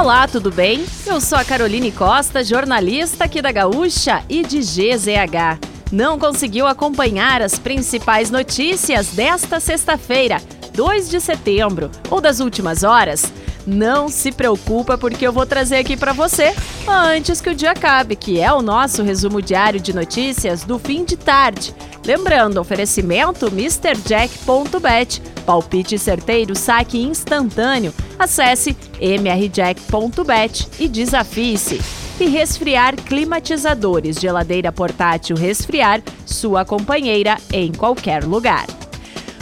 Olá, 0.00 0.26
tudo 0.26 0.50
bem? 0.50 0.86
Eu 1.06 1.20
sou 1.20 1.36
a 1.36 1.44
Caroline 1.44 1.92
Costa, 1.92 2.42
jornalista 2.42 3.24
aqui 3.24 3.42
da 3.42 3.52
Gaúcha 3.52 4.24
e 4.30 4.42
de 4.42 4.60
GZH. 4.60 5.60
Não 5.92 6.18
conseguiu 6.18 6.66
acompanhar 6.66 7.42
as 7.42 7.58
principais 7.58 8.30
notícias 8.30 9.08
desta 9.08 9.60
sexta-feira, 9.60 10.40
2 10.72 11.10
de 11.10 11.20
setembro, 11.20 11.90
ou 12.08 12.18
das 12.18 12.40
últimas 12.40 12.82
horas? 12.82 13.30
Não 13.66 14.08
se 14.08 14.32
preocupa 14.32 14.96
porque 14.96 15.26
eu 15.26 15.34
vou 15.34 15.44
trazer 15.44 15.76
aqui 15.76 15.98
para 15.98 16.14
você 16.14 16.54
antes 16.88 17.42
que 17.42 17.50
o 17.50 17.54
dia 17.54 17.72
acabe, 17.72 18.16
que 18.16 18.40
é 18.40 18.50
o 18.50 18.62
nosso 18.62 19.02
resumo 19.02 19.42
diário 19.42 19.78
de 19.78 19.94
notícias 19.94 20.64
do 20.64 20.78
fim 20.78 21.04
de 21.04 21.18
tarde. 21.18 21.74
Lembrando, 22.06 22.58
oferecimento 22.58 23.48
MrJack.bet. 23.48 25.20
Palpite 25.40 25.98
certeiro, 25.98 26.54
saque 26.54 26.98
instantâneo. 26.98 27.92
Acesse 28.18 28.76
mrjack.bet 29.00 30.68
e 30.78 30.88
desafie-se. 30.88 31.80
E 32.20 32.26
resfriar 32.26 32.94
climatizadores, 32.96 34.20
geladeira 34.20 34.70
portátil 34.70 35.36
resfriar, 35.36 36.02
sua 36.26 36.64
companheira 36.64 37.38
em 37.52 37.72
qualquer 37.72 38.24
lugar. 38.24 38.66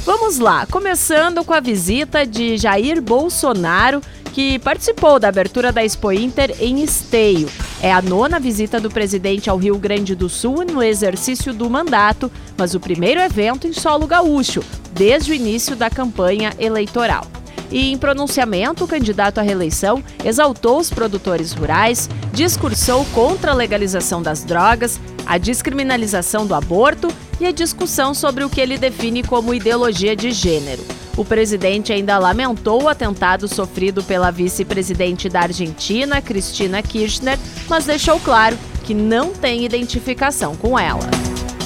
Vamos 0.04 0.38
lá, 0.38 0.64
começando 0.64 1.44
com 1.44 1.52
a 1.52 1.60
visita 1.60 2.24
de 2.24 2.56
Jair 2.56 3.02
Bolsonaro, 3.02 4.00
que 4.38 4.56
participou 4.60 5.18
da 5.18 5.26
abertura 5.26 5.72
da 5.72 5.84
Expo 5.84 6.12
Inter 6.12 6.54
em 6.60 6.80
Esteio. 6.80 7.48
É 7.82 7.92
a 7.92 8.00
nona 8.00 8.38
visita 8.38 8.78
do 8.78 8.88
presidente 8.88 9.50
ao 9.50 9.56
Rio 9.56 9.76
Grande 9.76 10.14
do 10.14 10.28
Sul 10.28 10.64
no 10.64 10.80
exercício 10.80 11.52
do 11.52 11.68
mandato, 11.68 12.30
mas 12.56 12.72
o 12.72 12.78
primeiro 12.78 13.20
evento 13.20 13.66
em 13.66 13.72
solo 13.72 14.06
gaúcho, 14.06 14.62
desde 14.92 15.32
o 15.32 15.34
início 15.34 15.74
da 15.74 15.90
campanha 15.90 16.54
eleitoral. 16.56 17.26
E 17.68 17.90
em 17.90 17.98
pronunciamento, 17.98 18.84
o 18.84 18.86
candidato 18.86 19.38
à 19.38 19.42
reeleição 19.42 20.04
exaltou 20.24 20.78
os 20.78 20.88
produtores 20.88 21.52
rurais, 21.52 22.08
discursou 22.32 23.04
contra 23.06 23.50
a 23.50 23.56
legalização 23.56 24.22
das 24.22 24.44
drogas, 24.44 25.00
a 25.26 25.36
descriminalização 25.36 26.46
do 26.46 26.54
aborto 26.54 27.08
e 27.40 27.46
a 27.46 27.50
discussão 27.50 28.14
sobre 28.14 28.44
o 28.44 28.48
que 28.48 28.60
ele 28.60 28.78
define 28.78 29.20
como 29.24 29.52
ideologia 29.52 30.14
de 30.14 30.30
gênero. 30.30 30.97
O 31.18 31.24
presidente 31.24 31.92
ainda 31.92 32.16
lamentou 32.16 32.84
o 32.84 32.88
atentado 32.88 33.48
sofrido 33.48 34.04
pela 34.04 34.30
vice-presidente 34.30 35.28
da 35.28 35.40
Argentina, 35.40 36.22
Cristina 36.22 36.80
Kirchner, 36.80 37.36
mas 37.68 37.86
deixou 37.86 38.20
claro 38.20 38.56
que 38.84 38.94
não 38.94 39.32
tem 39.32 39.64
identificação 39.64 40.54
com 40.54 40.78
ela. 40.78 41.10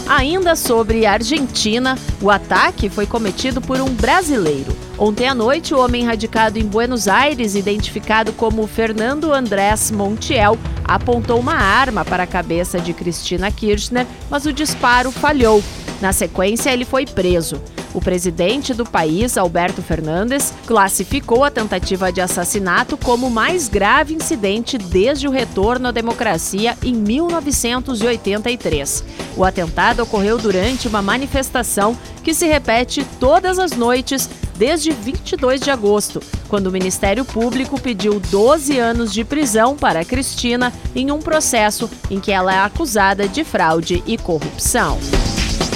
Ainda 0.09 0.57
sobre 0.57 1.05
a 1.05 1.13
Argentina, 1.13 1.99
o 2.23 2.31
ataque 2.31 2.89
foi 2.89 3.05
cometido 3.05 3.61
por 3.61 3.79
um 3.79 3.91
brasileiro. 3.91 4.75
Ontem 4.99 5.29
à 5.29 5.35
noite, 5.35 5.75
o 5.75 5.79
homem 5.79 6.07
radicado 6.07 6.59
em 6.59 6.65
Buenos 6.65 7.07
Aires, 7.07 7.55
identificado 7.55 8.33
como 8.33 8.67
Fernando 8.67 9.35
Andrés 9.35 9.91
Montiel, 9.91 10.57
apontou 10.83 11.39
uma 11.39 11.57
arma 11.57 12.07
para 12.07 12.23
a 12.23 12.27
cabeça 12.27 12.81
de 12.81 12.95
Cristina 12.95 13.51
Kirchner, 13.51 14.07
mas 14.31 14.47
o 14.47 14.53
disparo 14.53 15.13
falhou. 15.13 15.63
Na 16.01 16.11
sequência, 16.11 16.71
ele 16.71 16.87
foi 16.87 17.05
preso. 17.05 17.61
O 17.95 18.01
presidente 18.01 18.73
do 18.73 18.87
país, 18.87 19.37
Alberto 19.37 19.83
Fernandes, 19.83 20.53
classificou 20.67 21.45
a 21.45 21.51
tentativa 21.51 22.11
de 22.11 22.21
assassinato 22.21 22.97
como 22.97 23.27
o 23.27 23.31
mais 23.31 23.69
grave 23.69 24.15
incidente 24.15 24.79
desde 24.79 25.29
o 25.29 25.31
retorno 25.31 25.89
à 25.89 25.91
democracia 25.91 26.77
em 26.83 26.95
1983. 26.95 29.05
O 29.37 29.45
atentado 29.45 30.03
ocorreu 30.03 30.39
durante 30.39 30.89
uma 30.89 31.03
manifestação 31.03 31.97
que 32.23 32.33
se 32.33 32.47
repete 32.47 33.07
todas 33.21 33.59
as 33.59 33.73
noites 33.73 34.29
desde 34.57 34.91
22 34.91 35.61
de 35.61 35.71
agosto, 35.71 36.23
quando 36.49 36.69
o 36.69 36.73
Ministério 36.73 37.25
Público 37.25 37.81
pediu 37.81 38.21
12 38.21 38.79
anos 38.79 39.13
de 39.13 39.25
prisão 39.25 39.77
para 39.77 40.05
Cristina 40.05 40.73
em 40.95 41.11
um 41.11 41.19
processo 41.19 41.91
em 42.11 42.21
que 42.21 42.31
ela 42.31 42.55
é 42.55 42.59
acusada 42.59 43.29
de 43.29 43.45
fraude 43.45 44.03
e 44.07 44.17
corrupção. 44.17 44.99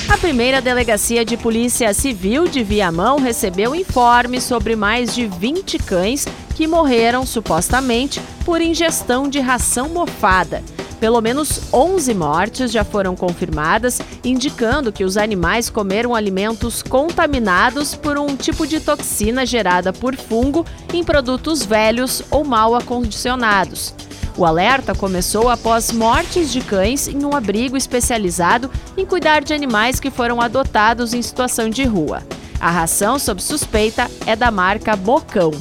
A 0.09 0.19
primeira 0.19 0.61
delegacia 0.61 1.25
de 1.25 1.37
polícia 1.37 1.93
civil 1.93 2.47
de 2.47 2.63
Viamão 2.63 3.19
recebeu 3.19 3.75
informes 3.75 4.45
sobre 4.45 4.75
mais 4.75 5.15
de 5.15 5.27
20 5.27 5.79
cães 5.79 6.27
que 6.55 6.67
morreram 6.67 7.27
supostamente 7.27 8.21
por 8.45 8.61
ingestão 8.61 9.29
de 9.29 9.41
ração 9.41 9.89
mofada. 9.89 10.63
Pelo 10.99 11.21
menos 11.21 11.61
11 11.73 12.15
mortes 12.15 12.73
já 12.73 12.83
foram 12.83 13.15
confirmadas, 13.15 14.01
indicando 14.25 14.91
que 14.91 15.05
os 15.05 15.17
animais 15.17 15.69
comeram 15.69 16.15
alimentos 16.15 16.83
contaminados 16.83 17.95
por 17.95 18.19
um 18.19 18.35
tipo 18.35 18.67
de 18.67 18.81
toxina 18.81 19.45
gerada 19.45 19.93
por 19.93 20.17
fungo 20.17 20.65
em 20.95 21.05
produtos 21.05 21.63
velhos 21.63 22.23
ou 22.31 22.45
mal 22.45 22.75
acondicionados. 22.75 23.95
O 24.37 24.45
alerta 24.45 24.95
começou 24.95 25.49
após 25.49 25.91
mortes 25.91 26.53
de 26.53 26.61
cães 26.61 27.09
em 27.09 27.25
um 27.25 27.35
abrigo 27.35 27.75
especializado 27.75 28.71
em 28.95 29.07
cuidar 29.07 29.43
de 29.43 29.55
animais 29.55 29.99
que 29.99 30.11
foram 30.11 30.43
adotados 30.43 31.15
em 31.15 31.23
situação 31.23 31.71
de 31.71 31.85
rua. 31.85 32.23
A 32.61 32.71
ração 32.71 33.19
sob 33.19 33.43
suspeita 33.43 34.11
é 34.27 34.37
da 34.37 34.51
marca 34.51 34.95
Bocão. 34.95 35.53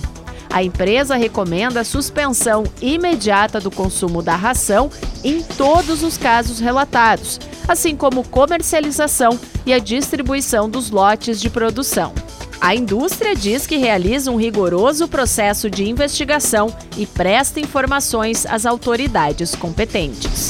A 0.50 0.62
empresa 0.62 1.16
recomenda 1.16 1.82
a 1.82 1.86
suspensão 1.86 2.66
imediata 2.82 3.62
do 3.62 3.72
consumo 3.72 4.22
da 4.22 4.36
ração 4.36 4.90
em 5.24 5.42
todos 5.42 6.04
os 6.04 6.18
casos 6.18 6.60
relatados, 6.60 7.40
assim 7.68 7.96
como 7.96 8.28
comercialização 8.28 9.40
e 9.66 9.74
a 9.74 9.80
distribuição 9.80 10.70
dos 10.70 10.90
lotes 10.90 11.40
de 11.40 11.50
produção. 11.50 12.14
A 12.60 12.74
indústria 12.74 13.36
diz 13.36 13.68
que 13.68 13.78
realiza 13.78 14.32
um 14.32 14.38
rigoroso 14.38 15.08
processo 15.08 15.70
de 15.70 15.88
investigação 15.88 16.74
e 16.98 17.06
presta 17.06 17.60
informações 17.60 18.46
às 18.46 18.66
autoridades 18.66 19.54
competentes. 19.54 20.50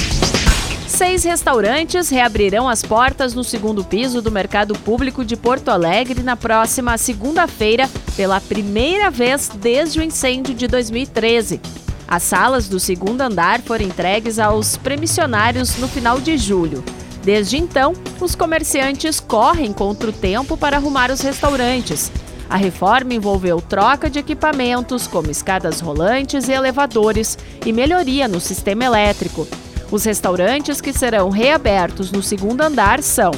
Seis 0.87 1.23
restaurantes 1.25 2.09
reabrirão 2.09 2.69
as 2.69 2.81
portas 2.81 3.33
no 3.33 3.43
segundo 3.43 3.83
piso 3.83 4.21
do 4.21 4.31
Mercado 4.31 4.73
Público 4.75 5.25
de 5.25 5.35
Porto 5.35 5.69
Alegre 5.69 6.23
na 6.23 6.37
próxima 6.37 6.97
segunda-feira, 6.97 7.89
pela 8.15 8.39
primeira 8.39 9.09
vez 9.09 9.49
desde 9.49 9.99
o 9.99 10.03
incêndio 10.03 10.53
de 10.53 10.67
2013. 10.67 11.59
As 12.07 12.23
salas 12.23 12.69
do 12.69 12.79
segundo 12.79 13.19
andar 13.21 13.61
foram 13.61 13.83
entregues 13.83 14.39
aos 14.39 14.77
premissionários 14.77 15.75
no 15.77 15.87
final 15.87 16.21
de 16.21 16.37
julho. 16.37 16.83
Desde 17.25 17.57
então, 17.57 17.93
os 18.21 18.35
comerciantes 18.35 19.19
correm 19.19 19.73
contra 19.73 20.11
o 20.11 20.13
tempo 20.13 20.55
para 20.55 20.77
arrumar 20.77 21.09
os 21.09 21.21
restaurantes. 21.21 22.11
A 22.47 22.55
reforma 22.55 23.15
envolveu 23.15 23.59
troca 23.59 24.07
de 24.07 24.19
equipamentos, 24.19 25.07
como 25.07 25.31
escadas 25.31 25.79
rolantes 25.79 26.47
e 26.47 26.51
elevadores, 26.51 27.35
e 27.65 27.73
melhoria 27.73 28.27
no 28.27 28.39
sistema 28.39 28.85
elétrico. 28.85 29.47
Os 29.91 30.03
restaurantes 30.03 30.79
que 30.79 30.93
serão 30.93 31.31
reabertos 31.31 32.11
no 32.11 32.21
segundo 32.21 32.61
andar 32.61 33.01
são 33.01 33.31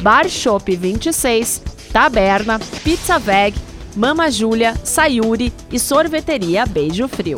Bar 0.00 0.26
Shop 0.26 0.74
26, 0.74 1.60
Taberna, 1.92 2.58
Pizza 2.82 3.18
Veg, 3.18 3.54
Mama 3.94 4.30
Júlia, 4.30 4.74
Sayuri 4.82 5.52
e 5.70 5.78
Sorveteria 5.78 6.64
Beijo 6.64 7.06
Frio. 7.08 7.36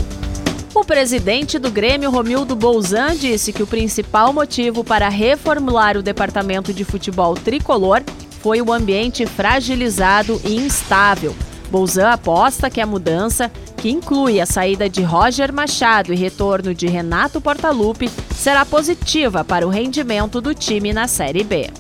O 0.77 0.85
presidente 0.85 1.59
do 1.59 1.71
Grêmio, 1.71 2.11
Romildo 2.11 2.55
Bolzan, 2.55 3.17
disse 3.17 3.51
que 3.51 3.63
o 3.63 3.67
principal 3.67 4.31
motivo 4.31 4.85
para 4.85 5.09
reformular 5.09 5.97
o 5.97 6.03
departamento 6.03 6.71
de 6.71 6.85
futebol 6.85 7.35
tricolor 7.35 8.03
foi 8.43 8.61
o 8.61 8.71
ambiente 8.71 9.25
fragilizado 9.25 10.39
e 10.45 10.55
instável. 10.55 11.35
Bolzan 11.71 12.11
aposta 12.11 12.69
que 12.69 12.79
a 12.79 12.87
mudança 12.87 13.51
que 13.79 13.89
inclui 13.89 14.39
a 14.39 14.45
saída 14.45 14.87
de 14.87 15.03
Roger 15.03 15.51
Machado 15.51 16.13
e 16.13 16.17
retorno 16.17 16.75
de 16.75 16.87
Renato 16.87 17.41
Portaluppi, 17.41 18.11
será 18.37 18.67
positiva 18.67 19.43
para 19.43 19.67
o 19.67 19.71
rendimento 19.71 20.43
do 20.43 20.55
time 20.55 20.93
na 20.93 21.09
Série 21.09 21.43
B. 21.43 21.71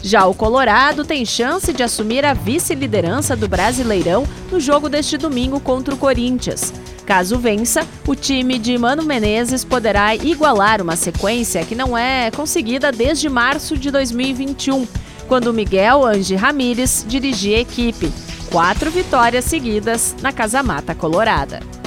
Já 0.00 0.26
o 0.26 0.34
Colorado 0.34 1.04
tem 1.04 1.24
chance 1.24 1.72
de 1.72 1.82
assumir 1.82 2.24
a 2.24 2.34
vice-liderança 2.34 3.34
do 3.34 3.48
Brasileirão 3.48 4.24
no 4.48 4.60
jogo 4.60 4.88
deste 4.88 5.18
domingo 5.18 5.58
contra 5.58 5.92
o 5.92 5.98
Corinthians. 5.98 6.72
Caso 7.08 7.38
vença, 7.38 7.88
o 8.06 8.14
time 8.14 8.58
de 8.58 8.76
Mano 8.76 9.02
Menezes 9.02 9.64
poderá 9.64 10.14
igualar 10.14 10.82
uma 10.82 10.94
sequência 10.94 11.64
que 11.64 11.74
não 11.74 11.96
é 11.96 12.30
conseguida 12.30 12.92
desde 12.92 13.30
março 13.30 13.78
de 13.78 13.90
2021, 13.90 14.86
quando 15.26 15.50
Miguel 15.50 16.04
Ange 16.04 16.34
Ramírez 16.34 17.06
dirigia 17.08 17.56
a 17.56 17.60
equipe 17.60 18.12
quatro 18.50 18.90
vitórias 18.90 19.46
seguidas 19.46 20.14
na 20.20 20.32
Casa 20.32 20.62
Mata 20.62 20.94
Colorada. 20.94 21.77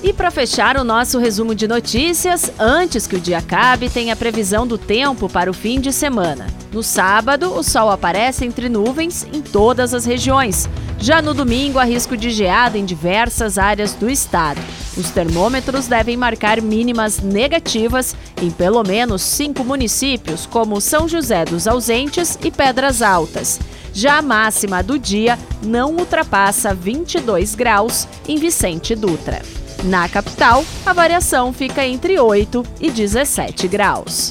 E 0.00 0.12
para 0.12 0.30
fechar 0.30 0.76
o 0.76 0.84
nosso 0.84 1.18
resumo 1.18 1.56
de 1.56 1.66
notícias, 1.66 2.52
antes 2.56 3.04
que 3.04 3.16
o 3.16 3.20
dia 3.20 3.38
acabe, 3.38 3.90
tem 3.90 4.12
a 4.12 4.16
previsão 4.16 4.64
do 4.64 4.78
tempo 4.78 5.28
para 5.28 5.50
o 5.50 5.54
fim 5.54 5.80
de 5.80 5.92
semana. 5.92 6.46
No 6.72 6.84
sábado, 6.84 7.52
o 7.52 7.64
sol 7.64 7.90
aparece 7.90 8.44
entre 8.44 8.68
nuvens 8.68 9.26
em 9.32 9.42
todas 9.42 9.92
as 9.92 10.04
regiões. 10.04 10.68
Já 11.00 11.20
no 11.20 11.34
domingo, 11.34 11.80
há 11.80 11.84
risco 11.84 12.16
de 12.16 12.30
geada 12.30 12.78
em 12.78 12.84
diversas 12.84 13.58
áreas 13.58 13.92
do 13.94 14.08
estado. 14.08 14.60
Os 14.96 15.10
termômetros 15.10 15.88
devem 15.88 16.16
marcar 16.16 16.60
mínimas 16.60 17.18
negativas 17.18 18.14
em 18.40 18.50
pelo 18.50 18.84
menos 18.84 19.22
cinco 19.22 19.64
municípios, 19.64 20.46
como 20.46 20.80
São 20.80 21.08
José 21.08 21.44
dos 21.44 21.66
Ausentes 21.66 22.38
e 22.44 22.52
Pedras 22.52 23.02
Altas. 23.02 23.58
Já 23.92 24.18
a 24.18 24.22
máxima 24.22 24.80
do 24.80 24.96
dia 24.96 25.36
não 25.60 25.96
ultrapassa 25.96 26.72
22 26.72 27.56
graus 27.56 28.06
em 28.28 28.36
Vicente 28.36 28.94
Dutra. 28.94 29.42
Na 29.84 30.08
capital, 30.08 30.64
a 30.84 30.92
variação 30.92 31.52
fica 31.52 31.86
entre 31.86 32.18
8 32.18 32.64
e 32.80 32.90
17 32.90 33.68
graus. 33.68 34.30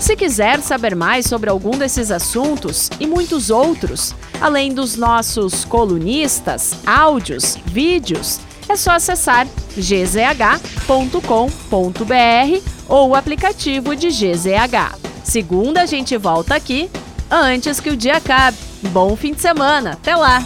Se 0.00 0.16
quiser 0.16 0.60
saber 0.60 0.96
mais 0.96 1.26
sobre 1.26 1.48
algum 1.48 1.78
desses 1.78 2.10
assuntos 2.10 2.90
e 2.98 3.06
muitos 3.06 3.50
outros, 3.50 4.12
além 4.40 4.74
dos 4.74 4.96
nossos 4.96 5.64
colunistas, 5.64 6.74
áudios, 6.84 7.56
vídeos, 7.66 8.40
é 8.68 8.74
só 8.74 8.92
acessar 8.92 9.46
gzh.com.br 9.76 11.22
ou 12.88 13.10
o 13.10 13.14
aplicativo 13.14 13.94
de 13.94 14.08
GZH. 14.08 14.98
Segunda, 15.22 15.82
a 15.82 15.86
gente 15.86 16.16
volta 16.16 16.56
aqui 16.56 16.90
antes 17.30 17.78
que 17.78 17.90
o 17.90 17.96
dia 17.96 18.16
acabe. 18.16 18.58
Bom 18.90 19.14
fim 19.14 19.32
de 19.32 19.40
semana. 19.40 19.92
Até 19.92 20.16
lá! 20.16 20.42